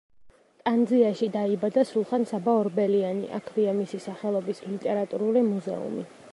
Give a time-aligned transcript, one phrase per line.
[0.67, 6.11] ტანძიაში დაიბადა სულხან-საბა ორბელიანი, აქვეა მისი სახელობის ლიტერატურული მუზეუმი.